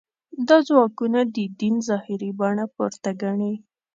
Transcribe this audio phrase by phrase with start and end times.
[0.47, 3.53] دا ځواکونه د دین ظاهري بڼه پورته ګڼي.